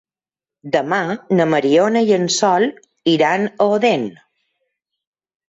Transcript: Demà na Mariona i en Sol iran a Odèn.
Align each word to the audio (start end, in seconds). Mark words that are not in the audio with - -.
Demà 0.75 1.01
na 1.39 1.45
Mariona 1.55 2.01
i 2.07 2.15
en 2.17 2.25
Sol 2.37 2.67
iran 3.13 3.47
a 3.51 3.69
Odèn. 3.77 4.09